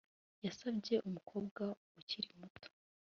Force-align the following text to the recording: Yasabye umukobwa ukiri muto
Yasabye 0.45 0.95
umukobwa 1.07 1.63
ukiri 1.99 2.29
muto 2.39 2.69